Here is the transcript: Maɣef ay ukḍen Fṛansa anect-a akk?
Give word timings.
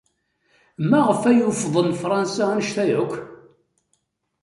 Maɣef 0.89 1.21
ay 1.29 1.39
ukḍen 1.49 1.89
Fṛansa 2.01 2.43
anect-a 2.51 2.85
akk? 3.03 3.13